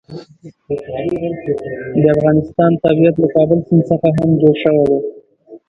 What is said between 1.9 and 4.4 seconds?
د افغانستان طبیعت له کابل سیند څخه هم